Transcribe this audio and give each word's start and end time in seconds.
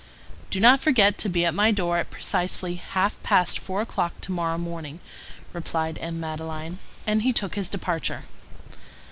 "Do 0.49 0.59
not 0.59 0.79
forget 0.79 1.19
to 1.19 1.29
be 1.29 1.45
at 1.45 1.53
my 1.53 1.69
door 1.71 1.99
at 1.99 2.09
precisely 2.09 2.77
half 2.77 3.21
past 3.21 3.59
four 3.59 3.81
o'clock 3.81 4.19
to 4.21 4.31
morrow 4.31 4.57
morning," 4.57 4.99
replied 5.53 5.99
M. 6.01 6.19
Madeleine; 6.19 6.79
and 7.05 7.21
he 7.21 7.31
took 7.31 7.53
his 7.53 7.69
departure. 7.69 8.23